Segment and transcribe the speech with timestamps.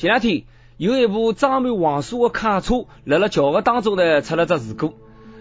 [0.00, 0.44] 前两天
[0.78, 4.94] 有一部装满黄沙的卡车，辣辣桥个当中呢出了只事故，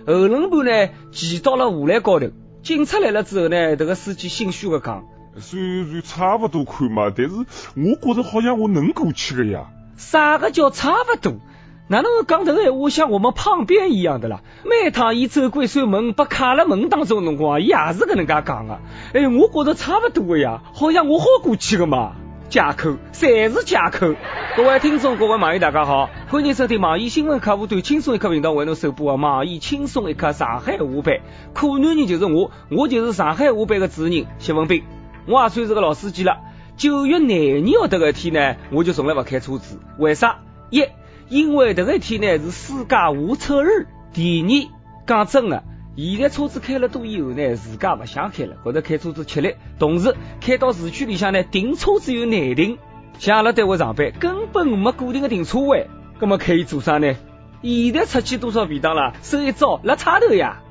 [0.06, 2.28] 后轮盘呢骑到了护栏高头。
[2.62, 5.06] 警察来了之后呢，这个司机心虚的讲
[5.40, 7.34] ：“虽然差不多看嘛，但是
[7.78, 11.40] 我觉着好像我能过去的呀。”啥个叫差不多？
[11.88, 14.42] 哪能讲这个闲话像我们旁边一样的啦？
[14.66, 18.82] 每趟伊走过扇门，被卡了门当中辰光，伊也是搿能介讲的。
[19.14, 22.12] 哎，我觉着差不多的呀，好像我好过去的嘛。
[22.50, 24.16] 借口，侪是借口。
[24.58, 31.20] 各位听众，各位网友，大家好，欢迎收听网易新闻客户端轻松一刻频道为侬首播的网易轻松一刻上海话版。
[31.54, 34.84] 可男人就是我，我就是上海话版的主持人谢文斌。
[35.28, 36.40] 我也算是个老司机了。
[36.76, 39.80] 九月廿二号这个一天呢，我就从来不开车子。
[40.00, 40.40] 为啥？
[40.72, 40.86] 一，
[41.28, 43.86] 因为这个一天呢是世界无车日。
[44.12, 45.64] 第二，讲真的。
[45.96, 52.78] 现在车子开了多以后呢，自家不想开了，觉得开车子吃力，同时开到市区里向呢，停车子又难停。
[53.18, 55.88] 像阿拉单位上班，根本没固定的停车位，
[56.20, 57.16] 那么可以做啥呢？
[57.62, 59.14] 现在出去多少便当了？
[59.22, 60.62] 收一招拉差头呀！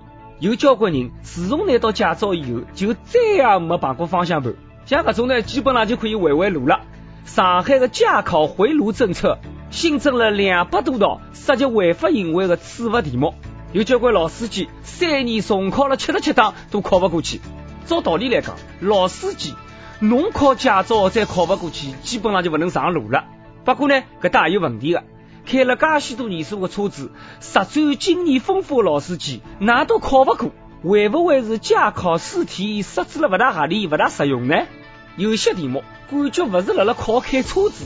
[0.40, 4.54] 有交关人自从拿到驾照以后，就再也没碰过方向盘。
[4.86, 6.80] 像这种呢，基本上就可以回回路了。
[7.26, 9.36] 上海的驾考回炉政策
[9.70, 13.34] 新增了两百多道涉及违法行为的处罚题目。
[13.72, 17.40] 有交关老司机三年重考了七十七档都考不过去。
[17.84, 19.54] 照道理来讲，老司机
[20.00, 23.24] 侬考驾照再考不过去，基本上就勿能上路了。
[23.64, 25.04] 不过呢，搿搭也有问题的。
[25.44, 30.50] 开了介许多年数的车子，实战经验丰富的老司机，哪都考勿过，
[30.82, 34.56] 会不会是驾考试题设置了勿大合理、勿大实用呢？
[35.16, 37.84] 有些题目感觉勿是辣辣考开车子，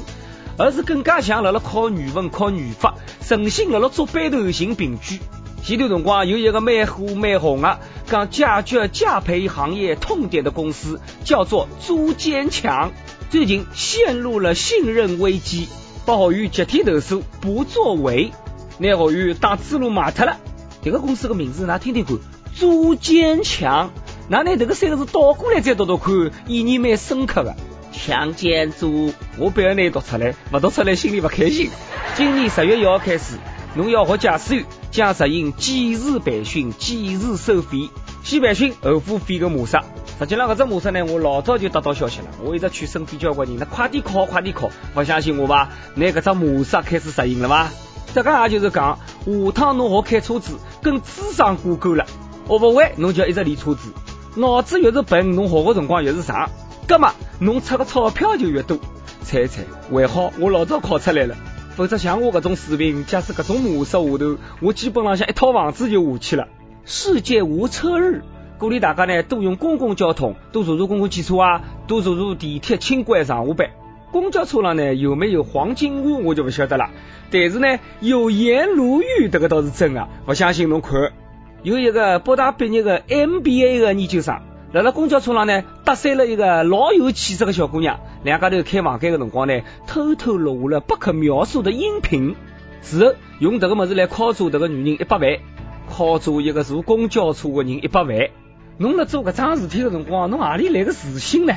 [0.59, 5.21] 而是更加像辣辣考语文、考语法，存心辣辣做班头寻凭据。
[5.63, 12.91] 前段辰光有一个蛮火蛮红的，讲解决驾培行业痛点的公司叫做朱坚强，
[13.31, 15.69] 最近陷入了信任危机，
[16.05, 18.33] 把学员集体投诉不作为，
[18.79, 20.37] 拿学员当猪猡卖脱了。
[20.83, 22.19] 这个公司的名字哪听听看？
[22.59, 23.93] 朱坚强，
[24.29, 26.13] 哪拿这个三个字倒过来再读读看，
[26.49, 27.55] 意义蛮深刻的。
[27.93, 31.71] 强奸猪，我不要拿读出来，不读出来心里不开心。
[32.17, 33.37] 今年十月一号开始。
[33.75, 37.89] 侬要学驾驶员，将实行几日培训，几日收费。
[38.23, 39.79] 先培训后付费的模式。
[40.19, 42.27] 实际上，搿只模式呢，我老早就得到消息了。
[42.45, 44.71] 我一直劝身边交关人，那快点考，快点考。
[44.93, 45.71] 不相信我吧？
[45.95, 47.73] 拿搿只模式开始实行了吧？
[48.15, 52.05] 这个也就是讲，下趟侬学开车子跟智商挂钩了。
[52.47, 53.95] 学不会，侬就一直练车子。
[54.37, 56.51] 脑子越是笨，侬学个辰光越是长。
[56.87, 58.77] 搿么，侬出个钞票就越多。
[59.23, 61.35] 猜猜，还好我老早考出来了。
[61.83, 66.47] 否则像我这种水平，假使这种模式下头，我基本上像一套房子就下去了。
[66.85, 68.23] 世界无车日，
[68.61, 73.71] 鼓励大家呢多用公共交通，多坐坐公共汽车啊，多坐坐地铁、轻轨上下班。
[74.13, 76.91] 公交车上呢有没有黄金屋我就不晓得了，
[77.33, 81.11] 但是呢有颜如玉这个倒是真的，不相信侬看，
[81.65, 84.41] 有一个北大毕业的 MBA 的研究生。
[84.73, 92.35] 在了公交车上呢，搭讪了一个老有气质的小姑娘，两家头开房间的辰光呢，偷偷录下了不可描述的音频，
[92.81, 95.39] 之后用这个么子来敲诈这个女人一百万，
[95.95, 98.17] 敲诈一个坐公交车的人一百万。
[98.79, 101.55] 侬了做搿桩事体的辰光，侬哪里来个自信呢？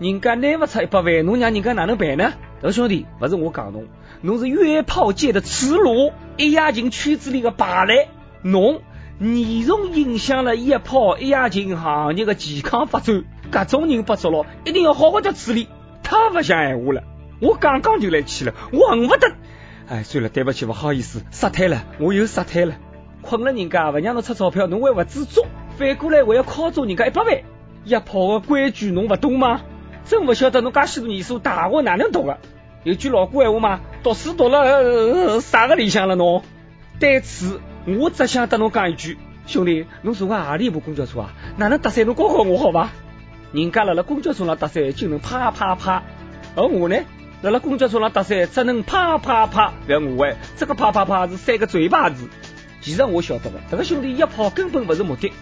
[0.00, 2.32] 人家拿不出一百万，侬让人家哪能办呢？
[2.60, 3.84] 这兄弟，不是我讲侬，
[4.20, 8.08] 侬是约炮界的耻辱，一夜情圈子里的败类，
[8.42, 8.80] 侬。
[9.20, 15.68] 严重影响了一炮一夜情行业的健康发展，各种人不抓牢，一定要好好的处理。
[16.04, 17.02] 太不像闲话了，
[17.40, 19.32] 我刚刚就来气了，我恨不得。
[19.88, 22.76] 哎，算了，对不起，不好意思，失态了，我又失态了。
[23.20, 25.44] 困了人家，不让侬出钞票，侬还不知足，
[25.76, 27.38] 反过来还要敲诈人家一百万。
[27.84, 29.62] 一炮的规矩侬不懂吗？
[30.04, 32.38] 真不晓得侬介许多年数大学哪能读的？
[32.84, 36.42] 有句老古闲话嘛，读书读了啥个里向了侬？
[37.00, 37.60] 对此。
[37.96, 39.16] 我只想跟侬讲一句，
[39.46, 41.32] 兄弟，侬坐个何里部公交车啊？
[41.56, 42.90] 哪能搭讪侬教教我好吧？
[43.52, 46.02] 人家辣辣公交车上搭讪就能啪啪啪，
[46.54, 46.96] 而我呢，
[47.40, 49.72] 辣辣公交车上搭讪只能啪啪啪。
[49.86, 52.28] 不要误会，这个啪啪啪是三个嘴巴子。
[52.82, 55.32] 其实我晓得的，这个兄弟一炮根本不是目的，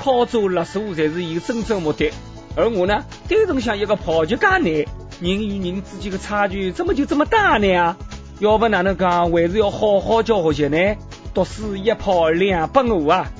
[0.00, 2.12] 敲诈勒索才是伊真正目的。
[2.56, 4.86] 而我呢，单纯想一个炮就介难，人
[5.20, 7.96] 与人之间的差距怎么就这么大呢？
[8.38, 10.94] 要不哪能讲，还是要好好教学习呢？
[11.36, 13.30] 读书一炮两百五啊！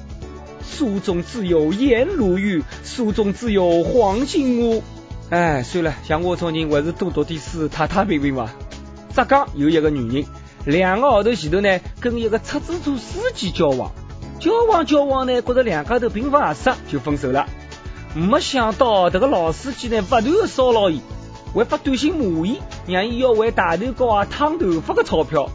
[0.62, 4.82] 书中自有颜如玉，书中自有黄金屋。
[5.30, 8.52] 哎，算了，像我这种人，还是多读点书，踏踏平平吧。
[9.14, 10.26] 浙江有一个女人，
[10.66, 13.90] 两个号头前头呢，跟一个出租车司机交往，
[14.40, 17.46] 交往交往呢，觉得两家头并不合适，就分手了。
[18.14, 21.00] 没想到这个老司机呢，不断骚扰伊，
[21.54, 25.48] 还发短信骂伊，让伊要还大头膏啊、烫头发的钞票。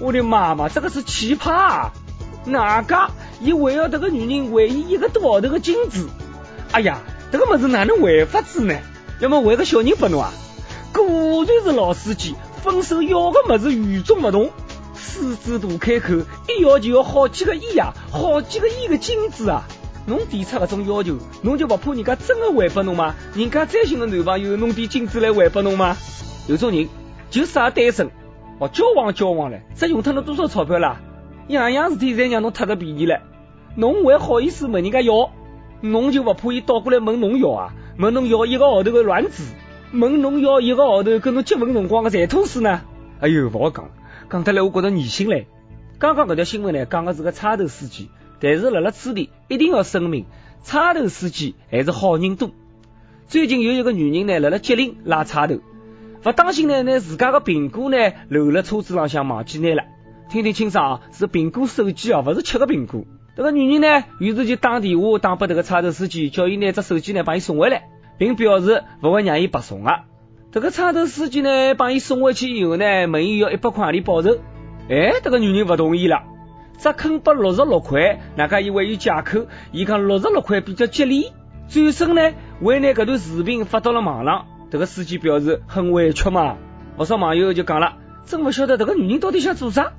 [0.00, 1.92] 我的妈妈，这个是奇葩啊！
[2.44, 3.10] 哪家
[3.40, 6.08] 伊还要这个女人还伊一个多号头的金子？
[6.72, 6.98] 哎呀，
[7.30, 8.74] 这个么子哪能还法子呢？
[9.20, 10.32] 要么还个小人拨侬啊？
[10.92, 14.50] 果然是老司机，分手要个么子与众不同。
[14.96, 16.14] 狮子大开口，
[16.48, 19.62] 一要就要好几个亿啊，好几个亿的金子啊！
[20.06, 23.14] 侬提出搿种要求，侬就不怕人家真的还拨侬吗？
[23.34, 25.96] 人家再寻个男朋友，弄点金子来还拨侬吗？
[26.46, 26.88] 有种人
[27.30, 28.10] 就适合单身，
[28.58, 31.00] 哦，交往交往嘞，这用脱侬多少钞票啦？
[31.48, 33.20] 样样事体侪让侬贪着便宜了，
[33.76, 35.30] 侬还好意思问人家要？
[35.80, 37.74] 侬就不怕伊倒过来问侬要啊？
[37.98, 39.44] 问侬要一个号头的卵子？
[39.92, 42.80] 问侬要一个号头跟侬结婚辰光的财土史呢？
[43.20, 43.90] 哎呦，不好讲，
[44.30, 45.46] 讲得来我觉着恶心嘞。
[45.98, 48.08] 刚刚搿条新闻呢，讲的是个差头司机。
[48.40, 50.26] 但是辣辣此地一定要声明，
[50.62, 52.50] 差头司机还是好人多。
[53.26, 55.60] 最近有一个女人呢，辣辣吉林拉差头，
[56.24, 57.98] 不当心呢，拿自家的苹果呢
[58.30, 59.84] 漏了车子浪向忘记拿了。
[60.30, 63.04] 听听清爽，是苹果手机啊，不是吃个苹果。
[63.36, 70.04] 这个女人呢，于是就打电话打拨这个差头司机，叫伊拿只手机呢帮伊送回来，并表示不会让伊白送啊。
[70.50, 74.38] 这个差头司机呢，帮伊送回去以后呢，问伊要一百块钿报酬。
[74.88, 76.22] 哎，这个女人不同意了。
[76.78, 79.46] 只肯拨六十六块，哪家伊为有借口？
[79.72, 81.32] 伊讲六十六块比较吉利。
[81.68, 82.32] 转身呢，
[82.62, 84.46] 为拿搿段视频发到了网上。
[84.74, 86.56] 这个司机表示很委屈嘛。
[86.96, 87.92] 不少网友就讲了，
[88.24, 89.92] 真不晓得这个女人到底想做啥。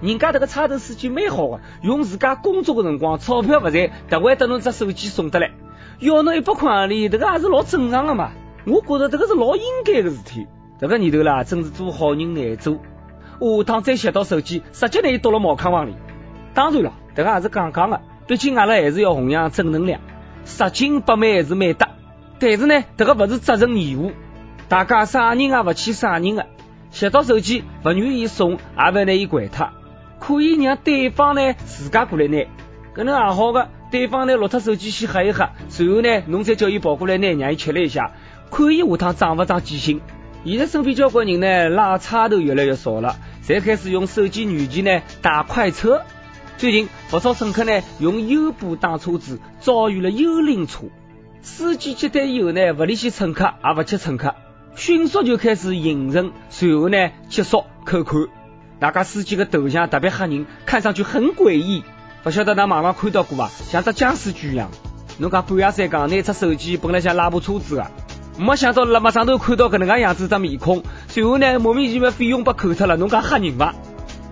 [0.00, 5.50] 人家这个差头司机蛮好的，用自家工作的辰光，钞票不赚，特为得侬只手机送得来，
[5.98, 8.30] 要侬一百块钿，这个也是老正常的嘛。
[8.66, 10.46] 我觉得这个是老应该的事体。
[10.78, 12.74] 这个年头啦，真是做好人难做。
[12.74, 15.96] 下趟再拾到手机，直接拿伊丢了茅坑房里。
[16.54, 20.00] 当然了，这个也是讲讲的，毕竟阿拉还是要弘扬正能量，
[20.44, 21.88] 拾金不昧是美德。
[22.40, 24.12] 但是呢，这个不是责任义务，
[24.68, 26.46] 大家啥人也不欠啥人的。
[26.90, 29.68] 拾到手机不愿意送，也不拿伊掼脱，
[30.18, 32.38] 可以让对方呢自家过来拿，
[32.94, 33.68] 搿能也好的。
[33.90, 38.12] 对方呢落脱手机先喝一喝，随后呢侬再叫伊跑过来拿，让伊吃了一下，
[38.50, 40.00] 看伊下趟长不长记性。
[40.44, 46.02] 现在身边交关人呢拉差头越来越少了，才开始用手机软件呢打快车。
[46.56, 50.86] 最近不少乘客呢用优步打车子，遭遇了幽灵车。
[51.42, 54.34] 司机接单以后呢，不联系乘客，也不接乘客，
[54.76, 58.26] 迅速就开始迎人，随后呢结束扣款。
[58.78, 61.82] 大家司机的头像特别吓人，看上去很诡异。
[62.22, 63.50] 不晓得在网上看到过吧？
[63.70, 64.70] 像只僵尸剧一样。
[65.18, 67.90] 侬讲半夜三更拿出手机，本来想拉部车子的，
[68.38, 73.74] 没想到辣马上头看到搿能介样子只面孔，随后呢莫名其妙费用被扣脱了，侬讲吓人伐？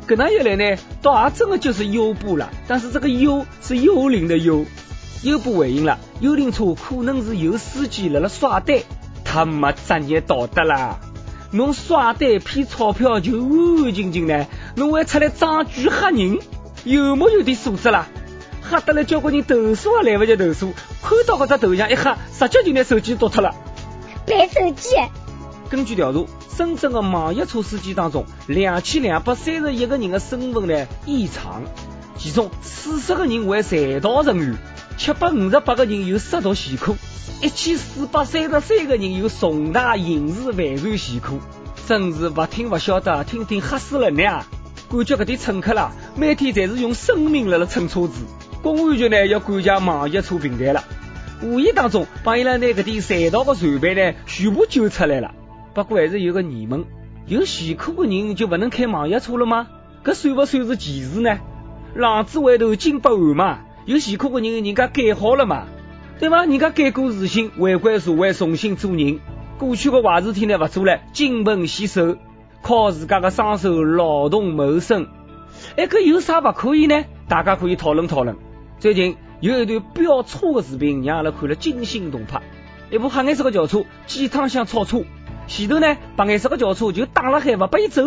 [0.06, 4.64] 跟那一来呢，倒也真的就是优步了，但是这个优是幽灵的幽。
[5.23, 8.81] 优步回应了，幽灵车可能是有司机辣辣刷单，
[9.25, 10.99] 他没职业道德啦。
[11.50, 16.38] 侬刷单骗钞票就安安静静呢，侬还出来装句吓人，
[16.85, 18.06] 有没有点素质啦？
[18.70, 20.73] 吓得来交关人投诉也来不及投诉，
[21.03, 23.55] 看到搿只头像一吓，直接就拿手机夺脱了。
[24.26, 24.97] 白手机。
[25.70, 26.25] 根据调查。
[26.59, 31.62] 深圳的网约车司机当中，两千两百三十一个人的身份呢异常，
[32.17, 34.59] 其中四十个人为在逃人员，
[34.98, 36.96] 七百五十八个人有涉毒前科，
[37.40, 41.34] 一千四百三十三个人有重大刑事犯罪前科，
[41.86, 44.44] 真是不听不晓得，听听吓死人呢！
[44.90, 48.24] 感觉搿点乘客啦，每天侪是用生命辣辣乘车子，
[48.60, 50.82] 公安局呢要感谢网约车平台了，
[51.43, 55.32] 无意当中帮伊拉拿搿点在逃的船伴呢全部救出来了。
[55.74, 56.84] 不过还是有个疑问，
[57.28, 59.69] 有前科的人就不能开网约车了吗？
[60.05, 61.38] 搿算不算是歧视呢？
[61.94, 63.58] 浪子回头金不换嘛？
[63.88, 65.64] 有前科的人，人家改好了嘛？
[66.20, 66.44] 对吧？
[66.44, 69.18] 人家改过自新，回归社会，重新做人。
[69.56, 72.18] 过去的坏事体呢不做了，金盆洗手，
[72.60, 75.06] 靠自家的双手劳动谋生。
[75.78, 77.02] 哎，这有啥不可以呢？
[77.28, 78.36] 大家可以讨论讨论。
[78.78, 82.42] 最近有一段飙车的视频，让阿拉看了惊心动魄。
[82.90, 85.00] 一部黑颜色的轿车，几趟想超车。
[85.46, 88.02] 前头呢，白颜色的轿车就挡了海，不拨伊走，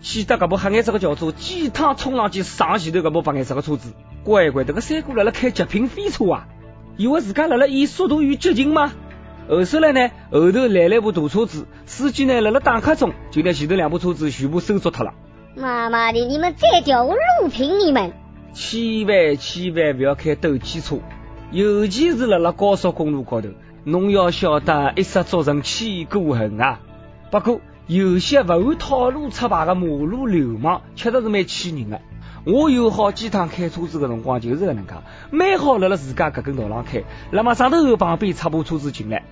[0.00, 3.92] 气得搿部黑颜色的轿车几趟冲上去撞前头搿部白颜色的车子。
[4.24, 6.46] 乖乖，这个三哥辣辣开极品飞车啊，
[6.96, 8.92] 以为自家辣辣演速度与激情吗？
[9.48, 15.12] 后首来呢，后头来了一部大车子，司机呢辣辣打卡中，就拿前头两部车子全部收捉脱了。
[15.56, 18.12] 妈妈的，你们再叫我录屏你们！
[18.52, 20.98] 千万千万不要开斗气车，
[21.50, 23.48] 尤其是辣辣高速公路高头。
[23.84, 26.78] 侬要晓得，一失足成千古恨啊！
[27.32, 32.00] 不过有些不按套路出牌的马路流氓，确实是蛮气人的。
[32.44, 34.94] 我有好几趟开车子的辰光就是搿能介，
[35.30, 39.22] 蛮好辣辣自家搿根道上开，那么上头旁边插部车子进来，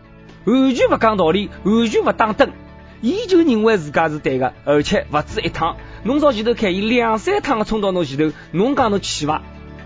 [0.45, 2.53] 完全勿讲道理，完全勿打灯，
[3.01, 9.43] 伊就认为自家是对的，而且勿止一趟，侬朝前头开，伊两三趟的冲到侬前头，侬讲侬气伐？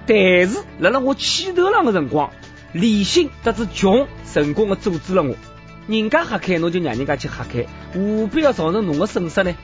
[0.07, 0.17] 但
[0.47, 2.31] 是辣辣我气头浪的辰光，
[2.73, 5.35] 理性得知穷成功的阻止了我。
[5.87, 9.55] 人家瞎开，侬就让人家去瞎开，何必要造成侬的损失呢？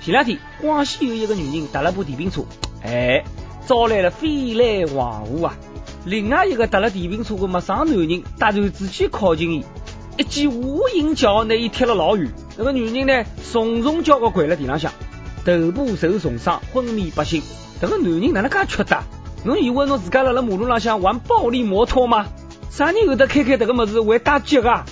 [0.00, 2.42] 前两天广西有一个女人踏了部电瓶车，
[2.82, 3.24] 哎，
[3.66, 5.56] 招来了飞来横祸啊！
[6.04, 9.64] 另外一个踏了电瓶车的陌生男人突然之间靠近伊，
[10.16, 12.32] 一记无影脚拿伊踢了老远。
[12.56, 14.92] 那个女人呢，重重叫个跪了地浪向，
[15.44, 17.42] 头部受重伤，昏迷不醒。
[17.80, 18.98] 这个男人哪能介缺德？
[19.44, 22.26] 侬以为侬自家辣辣马路浪向玩暴力摩托吗？
[22.70, 24.84] 啥人有得开开这个么子会打劫啊？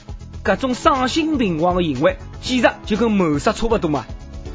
[0.42, 4.04] 各种丧心病狂的行为，简直就跟谋杀差不多嘛！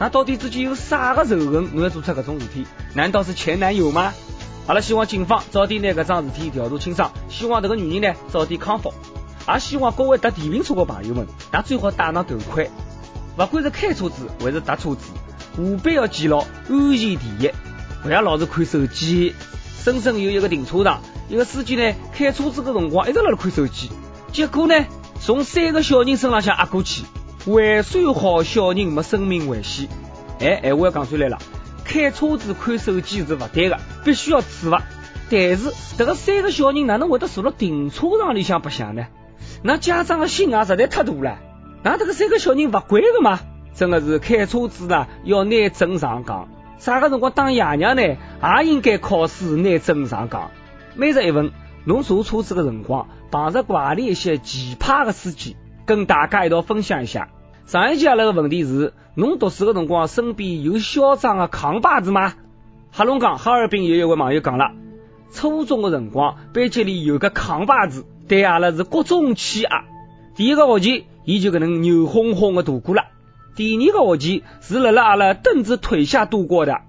[0.01, 2.65] 那到底之间有啥个仇恨，侬要做出搿种事体？
[2.95, 4.11] 难道是前男友吗？
[4.65, 8.91] 阿拉希望警方早点拿搿桩事体调查清爽，希望这个女人呢早点康复，
[9.47, 12.71] 也希望各位搭电瓶车的朋友们，那最好戴上头盔，
[13.35, 15.11] 不管是开车子还是搭车子，
[15.59, 17.51] 务必要记牢安全第一，
[18.01, 19.35] 不要老是看手机。
[19.83, 23.91] 深圳有一个停车场，一个司机呢开车子的辰光一直辣辣看手机，
[24.33, 24.83] 结果呢
[25.19, 27.03] 从三个小人身上向压过去。
[27.45, 29.87] 还算好，小人没生命危险。
[30.39, 31.39] 哎，闲话要讲出来了，
[31.83, 34.83] 开车子看手机是不对的，必须要处罚。
[35.29, 39.07] 但是这个三个小人哪能会得坐到停车场里向白相呢？
[39.63, 41.39] 那家长的心啊实在太大了。
[41.83, 43.39] 那这个三个小人不乖的嘛？
[43.73, 48.17] 真的是开车子呢要拿证上岗，啥个辰光当爷娘呢也
[48.65, 50.51] 应该考试拿证上岗。
[50.95, 51.51] 每日一问，
[51.85, 55.55] 侬坐车子的辰光碰着过何里一些奇葩的司机？
[55.85, 57.29] 跟大家一道分享一下。
[57.65, 62.33] 上一期阿拉个问题是：侬读书个辰光身边有嚣张的扛把子吗？
[62.91, 64.71] 黑龙江哈尔滨有一位网友讲了，
[65.31, 69.85] 初中的辰光班级里有个扛把子，对阿拉是各种欺压。
[70.35, 73.03] 第一个学期，伊就搿能牛哄哄的度过了；
[73.55, 76.81] 第二个学期是辣辣阿拉凳子腿下度过的，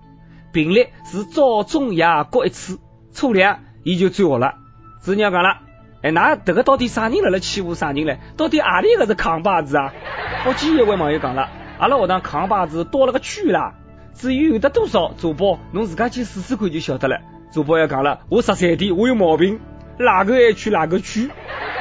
[0.53, 2.79] 频率是早中夜各一次。
[3.13, 4.55] 初两，伊就转学了。
[5.01, 5.72] 子娘讲了。
[6.03, 8.19] 哎，那这个到底啥人辣辣欺负啥人嘞？
[8.37, 9.95] 到底阿里个是扛把子啊？
[10.43, 13.75] 福建一位网友讲了，阿拉学堂扛把子多了个区啦，
[14.13, 17.21] 至于有得多少，主播侬自家去试试看就晓得了。
[17.53, 19.61] 主播要讲了，我十三点，我有毛病，
[19.99, 21.31] 哪个爱去哪个区。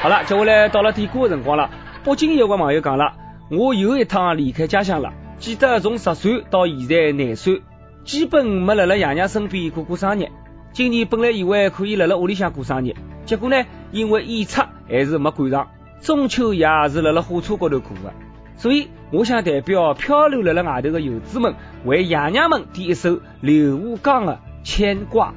[0.01, 1.71] 好了，接下来到了点歌的辰光了。
[2.03, 3.13] 北京有位网友讲了，
[3.49, 7.63] 我又一趟离开家乡了，记得从十岁到现在廿岁，
[8.03, 10.27] 基本没辣辣爷娘身边过过生日。
[10.73, 12.93] 今年本来以为可以辣辣屋里向过生日。
[13.25, 15.67] 结果呢，因为演出还是没赶上，
[16.01, 18.13] 中秋夜是辣辣火车高头过的，
[18.57, 25.29] 所以我想代表漂流辣辣外头的游子们，为爷娘们点一首刘和刚的《牵挂》。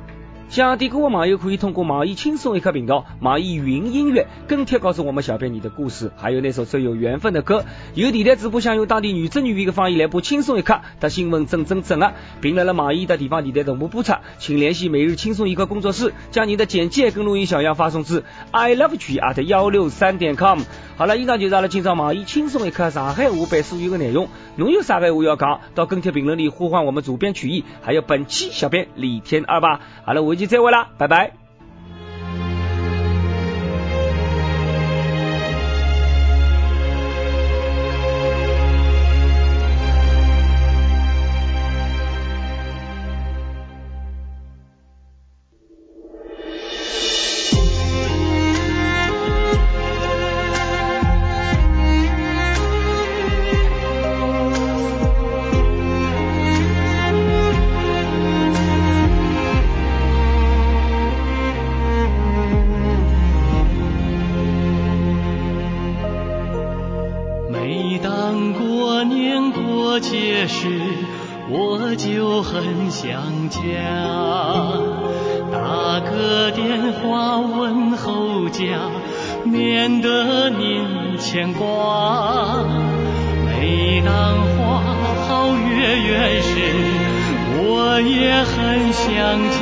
[0.55, 7.65] 想点歌的网友可以通过网易轻松一刻频道、网易云音乐跟帖告诉我们小编你的故事，还有那首最有缘分的歌。
[7.95, 20.61] 有电台主播想用当地女真语言的方言来播轻松一刻的新闻，真真真啊，并来了网易的地方电台同步播出，请联系每日轻松一刻工作室，将您的简介跟录音小样发送至 i love you at 幺六三点 com。
[20.97, 24.29] 好了，以上就是阿拉今朝网易轻松一刻上海话版所有的内容。
[24.57, 29.81] 侬有啥个话要讲，到跟帖评论里呼唤我们主编曲艺，还有本期小编李天二吧。
[30.05, 31.44] 好了，下期再会啦，拜拜。
[70.13, 70.69] 夜时，
[71.49, 73.61] 我就很想家，
[75.51, 78.91] 打个电话问候家，
[79.45, 82.65] 免得您牵挂。
[83.47, 84.13] 每当
[84.57, 84.83] 花
[85.27, 86.51] 好月圆时，
[87.57, 89.09] 我也很想
[89.51, 89.59] 家。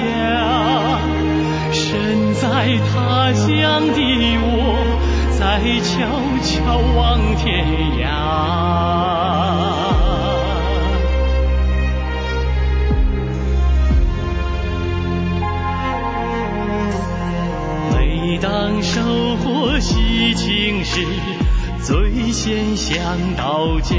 [1.72, 3.48] 身在他乡
[3.88, 3.98] 的
[4.42, 4.44] 我，
[5.38, 5.40] 在
[5.80, 5.90] 悄
[6.42, 6.50] 悄
[6.96, 7.00] 望
[7.36, 7.42] 天
[7.98, 8.11] 涯。
[22.92, 23.96] 想到家。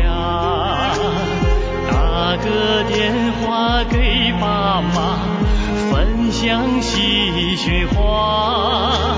[1.90, 5.18] 打个电话给爸妈，
[5.90, 9.16] 分享喜讯话。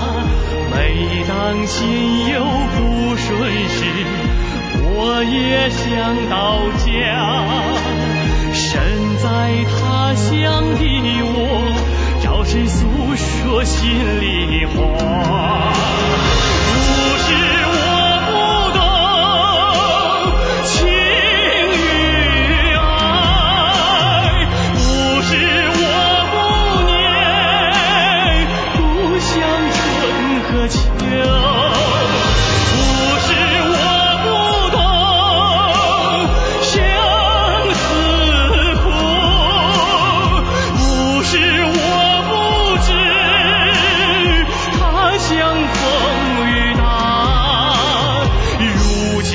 [0.70, 3.28] 每当心有不顺
[3.68, 3.84] 时，
[4.82, 5.84] 我也想
[6.30, 6.86] 到家。
[8.54, 8.80] 身
[9.18, 9.26] 在
[9.68, 10.80] 他乡的
[11.22, 11.36] 我，
[12.22, 13.90] 找谁诉说心
[14.22, 15.85] 里话？
[45.28, 45.82] 他乡风
[46.46, 48.22] 雨大。
[48.60, 49.34] 如今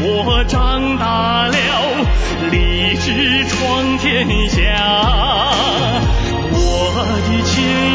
[0.00, 1.54] 我长大了，
[2.50, 4.56] 立志闯天下。
[6.50, 6.56] 我
[7.20, 7.52] 的亲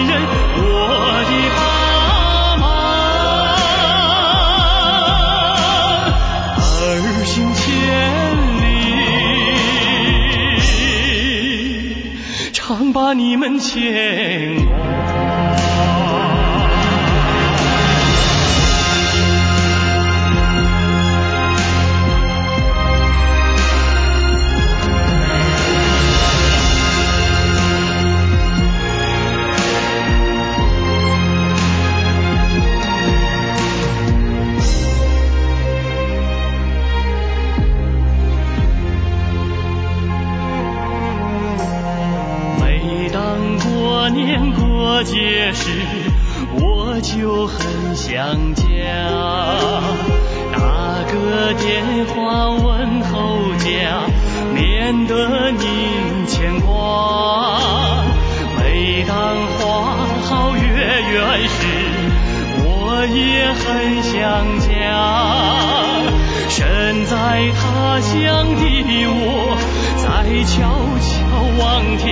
[0.08, 0.22] 人，
[0.56, 0.62] 我
[1.26, 1.60] 的爸
[2.58, 2.64] 妈，
[6.60, 6.94] 儿
[7.26, 7.66] 行千
[10.62, 14.78] 里，常把你们牵挂。
[48.20, 48.62] 想家，
[50.52, 50.60] 打
[51.06, 54.04] 个电话问候家，
[54.54, 58.04] 免得您牵挂。
[58.58, 59.16] 每当
[59.48, 60.60] 花好月
[61.14, 61.56] 圆时，
[62.58, 64.20] 我也很想
[64.68, 64.68] 家。
[66.50, 67.16] 身在
[67.56, 68.62] 他乡的
[69.08, 69.56] 我，
[69.96, 70.04] 在
[70.44, 70.58] 悄
[71.00, 71.10] 悄
[71.64, 72.04] 望天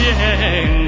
[0.00, 0.79] 天。